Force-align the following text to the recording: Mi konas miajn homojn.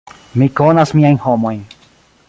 Mi 0.43 0.47
konas 0.59 0.95
miajn 1.01 1.21
homojn. 1.27 1.63